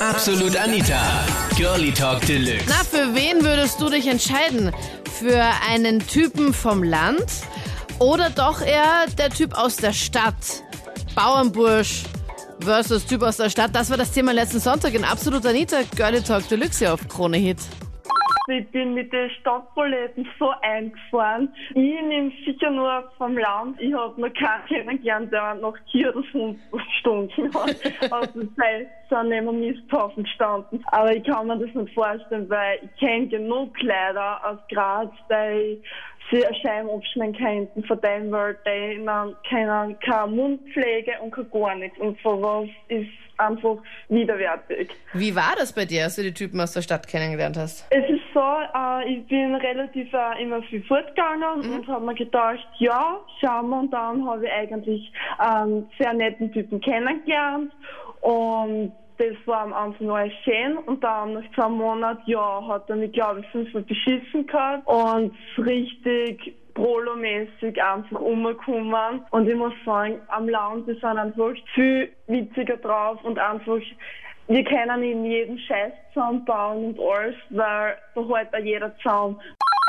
[0.00, 1.26] Absolut Anita.
[1.56, 2.64] Girlie Talk Deluxe.
[2.68, 4.72] Na, für wen würdest du dich entscheiden?
[5.18, 7.24] Für einen Typen vom Land
[7.98, 10.62] oder doch eher der Typ aus der Stadt?
[11.16, 12.04] Bauernbursch
[12.60, 13.74] versus Typ aus der Stadt.
[13.74, 15.78] Das war das Thema letzten Sonntag in Absolut Anita.
[15.96, 17.58] Girlie Talk Deluxe hier auf Krone Hit.
[18.48, 21.52] Ich bin mit den Stadtbuletten so eingefahren.
[21.70, 23.78] Ich nehme sicher nur vom Land.
[23.80, 26.58] Ich habe noch keinen kennengelernt, der noch vier oder fünf
[26.98, 27.76] Stunden hat.
[28.10, 30.82] Also sei sind neben Misthaufen gestanden.
[30.86, 35.82] Aber ich kann mir das nicht vorstellen, weil ich kenne genug Kleider aus Graz, die
[36.30, 41.74] sie Scheiben abschneiden könnten von dem Welt, die man kennen keine Mundpflege und kein gar
[41.74, 41.98] nichts.
[41.98, 43.76] Und sowas ist einfach
[44.08, 44.90] widerwärtig.
[45.14, 47.86] Wie war das bei dir, als du die Typen aus der Stadt kennengelernt hast?
[47.90, 51.74] Es ist so, äh, ich bin relativ äh, immer viel fortgegangen Mhm.
[51.76, 53.78] und habe mir gedacht, ja, schauen wir.
[53.80, 57.72] Und dann habe ich eigentlich einen sehr netten Typen kennengelernt.
[58.20, 60.78] Und das war am Anfang alles schön.
[60.78, 64.86] Und dann nach zwei Monaten, ja, hat er mich, glaube ich, fünfmal beschissen gehabt.
[64.86, 69.22] Und richtig prolomäßig einfach umgekommen.
[69.30, 73.80] Und ich muss sagen, am Land, die sind einfach viel witziger drauf und einfach
[74.50, 79.38] wir können in jedem Scheiß zusammenbauen und alles, weil da hält auch jeder zusammen.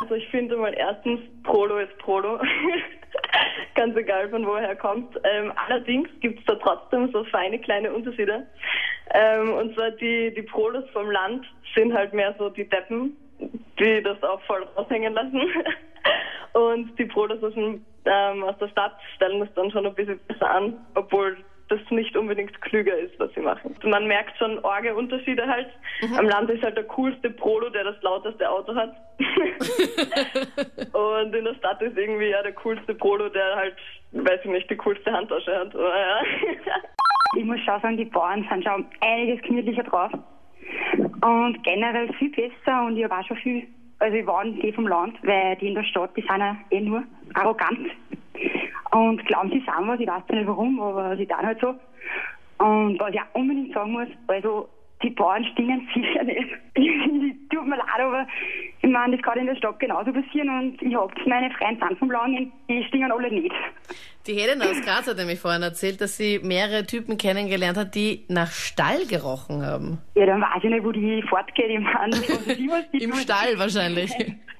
[0.00, 2.38] Also ich finde mal erstens, Prolo ist Prolo.
[3.74, 5.18] Ganz egal von woher er kommt.
[5.24, 8.46] Ähm, allerdings gibt es da trotzdem so feine kleine Unterschiede.
[9.12, 13.16] Ähm, und zwar die, die Prolos vom Land sind halt mehr so die Deppen,
[13.78, 15.42] die das auch voll raushängen lassen.
[16.54, 20.20] Und die Prolos aus, dem, ähm, aus der Stadt stellen das dann schon ein bisschen
[20.28, 21.36] besser an, obwohl
[21.78, 23.74] das nicht unbedingt klüger ist, was sie machen.
[23.84, 25.68] Man merkt schon arge Unterschiede halt.
[26.16, 28.94] Am Land ist halt der coolste Prolo, der das lauteste Auto hat.
[30.92, 33.76] Und in der Stadt ist irgendwie ja der coolste Prolo, der halt,
[34.12, 35.74] weiß ich nicht, die coolste Handtasche hat.
[35.74, 36.22] Aber ja.
[37.36, 40.12] Ich muss schon sagen, die Bauern sind schon einiges gemütlicher drauf.
[40.96, 43.66] Und generell viel besser und ich habe auch schon viel,
[43.98, 46.80] also ich war die vom Land, weil die in der Stadt, die sind ja eh
[46.80, 47.02] nur
[47.34, 47.90] arrogant.
[48.94, 51.74] Und glauben, sie sind was, ich weiß nicht warum, aber sie tun halt so.
[52.64, 54.68] Und was ich auch unbedingt sagen muss, also
[55.02, 56.48] die Bauern stinken sicher nicht.
[57.50, 58.24] Tut mir leid, aber
[58.82, 61.50] ich meine, das kann in der Stadt genauso passieren und ich hab meine
[61.98, 63.52] vom Land, die stinken alle nicht.
[64.28, 68.24] Die Helena aus Graz hat nämlich vorhin erzählt, dass sie mehrere Typen kennengelernt hat, die
[68.28, 69.98] nach Stall gerochen haben.
[70.14, 71.68] Ja, dann weiß ich nicht, wo die fortgeht.
[71.68, 73.12] Ich meine, was was Im.
[73.14, 74.12] Stall wahrscheinlich.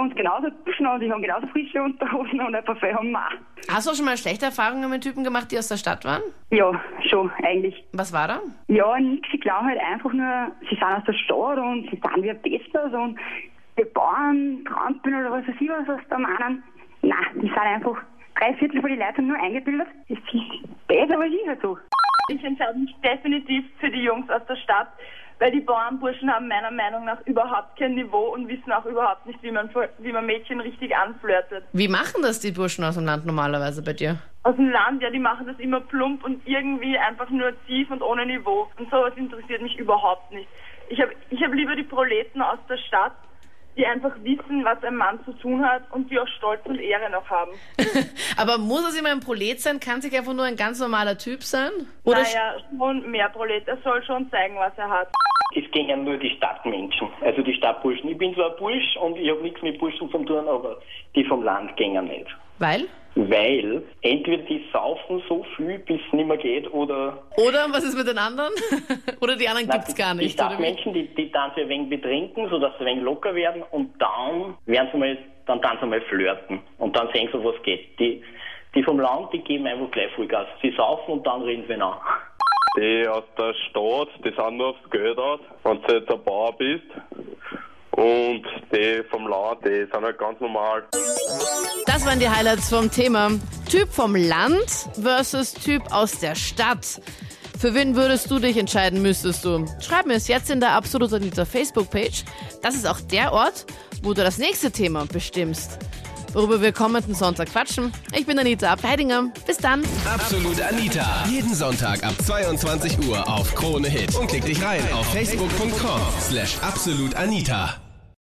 [0.00, 3.72] Uns genauso Duschen und die haben genauso frische Unterhosen und ein Parfum haben wir auch.
[3.74, 6.22] Hast du auch schon mal schlechte Erfahrungen mit Typen gemacht, die aus der Stadt waren?
[6.50, 6.72] Ja,
[7.08, 7.84] schon, eigentlich.
[7.92, 8.40] Was war da?
[8.68, 9.28] Ja, nix.
[9.30, 12.40] Sie glauben halt einfach nur, sie sind aus der Stadt und sie sind wie ein
[12.42, 13.00] Besser.
[13.00, 13.18] Und
[13.78, 16.62] die Bauern, Trampeln oder was weiß ich, was sie da meinen.
[17.02, 17.96] Nein, die sind einfach,
[18.38, 19.88] drei Viertel von den Leuten nur eingebildet.
[20.08, 21.78] Das ist besser als ich halt so.
[22.28, 24.88] Ich entscheide mich definitiv für die Jungs aus der Stadt,
[25.40, 29.42] weil die Bauernburschen haben meiner Meinung nach überhaupt kein Niveau und wissen auch überhaupt nicht,
[29.42, 31.64] wie man, wie man Mädchen richtig anflirtet.
[31.72, 34.18] Wie machen das die Burschen aus dem Land normalerweise bei dir?
[34.42, 38.02] Aus dem Land, ja, die machen das immer plump und irgendwie einfach nur tief und
[38.02, 38.68] ohne Niveau.
[38.78, 40.48] Und sowas interessiert mich überhaupt nicht.
[40.90, 43.16] Ich habe ich hab lieber die Proleten aus der Stadt,
[43.76, 47.10] die einfach wissen, was ein Mann zu tun hat und die auch Stolz und Ehre
[47.10, 47.52] noch haben.
[48.36, 49.80] Aber muss es immer ein Prolet sein?
[49.80, 51.70] Kann sich einfach nur ein ganz normaler Typ sein?
[52.04, 53.66] Oder naja, schon mehr Prolet.
[53.68, 55.08] Er soll schon zeigen, was er hat.
[55.56, 58.08] Es gingen nur die Stadtmenschen, also die Stadtburschen.
[58.08, 60.80] Ich bin zwar ein Bursch und ich habe nichts mit Burschen zu tun, aber
[61.16, 62.28] die vom Land gingen nicht.
[62.60, 62.88] Weil?
[63.16, 67.24] Weil entweder die saufen so viel, bis es nicht mehr geht, oder...
[67.36, 68.52] Oder was ist mit den anderen?
[69.20, 70.52] oder die anderen gibt's gar Die nicht, oder wie?
[70.52, 74.54] Stadtmenschen, die, die dann ein wenig betrinken, sodass sie ein wenig locker werden und dann
[74.66, 77.98] werden sie mal, dann dann sie mal flirten und dann sehen sie, was geht.
[77.98, 78.22] Die,
[78.74, 80.46] die vom Land, die geben einfach gleich Vollgas.
[80.62, 81.94] Sie saufen und dann reden sie an.
[82.76, 86.52] Die aus der Stadt, die sind nur aufs Geld aus, wenn du jetzt ein Bauer
[86.56, 86.84] bist.
[88.00, 90.84] Und die vom Land, die sind halt ganz normal.
[91.84, 93.30] Das waren die Highlights vom Thema.
[93.68, 97.02] Typ vom Land versus Typ aus der Stadt.
[97.58, 99.66] Für wen würdest du dich entscheiden, müsstest du?
[99.82, 102.24] Schreib mir es jetzt in der Absolut Anita Facebook-Page.
[102.62, 103.66] Das ist auch der Ort,
[104.02, 105.78] wo du das nächste Thema bestimmst.
[106.32, 107.92] Worüber wir kommenden Sonntag quatschen.
[108.16, 109.30] Ich bin Anita Abteidinger.
[109.46, 109.82] Bis dann.
[110.06, 111.26] Absolut Anita.
[111.28, 114.14] Jeden Sonntag ab 22 Uhr auf Krone Hit.
[114.14, 117.76] Und klick dich rein auf facebook.com slash absolutanita.